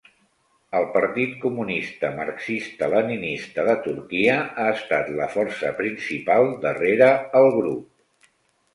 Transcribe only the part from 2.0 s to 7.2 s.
Marxista–Leninista de Turquia ha estat la força principal darrere